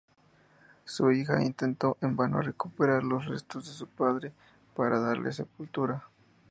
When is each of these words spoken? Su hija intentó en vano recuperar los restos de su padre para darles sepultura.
Su 0.83 1.11
hija 1.11 1.43
intentó 1.43 1.95
en 2.01 2.15
vano 2.15 2.41
recuperar 2.41 3.03
los 3.03 3.27
restos 3.27 3.67
de 3.67 3.71
su 3.73 3.85
padre 3.85 4.33
para 4.75 4.99
darles 4.99 5.35
sepultura. 5.35 6.07